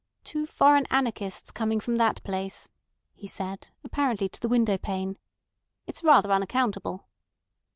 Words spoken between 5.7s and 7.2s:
"It's rather unaccountable."